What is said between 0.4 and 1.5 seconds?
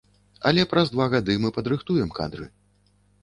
Але праз два гады мы